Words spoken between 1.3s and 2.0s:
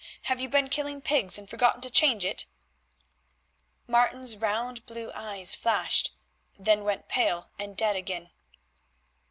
and forgotten to